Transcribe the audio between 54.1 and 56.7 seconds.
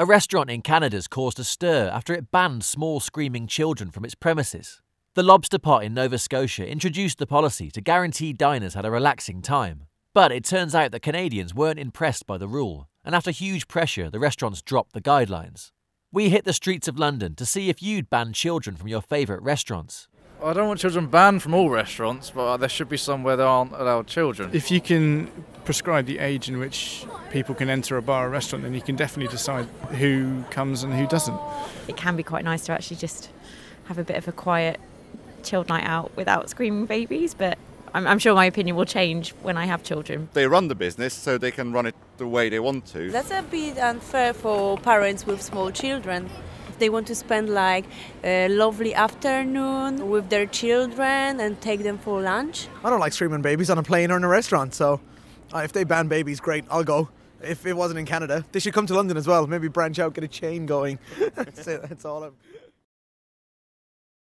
or in a restaurant, so uh, if they ban babies, great,